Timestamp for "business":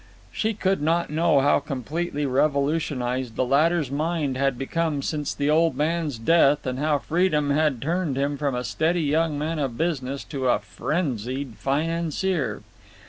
9.77-10.23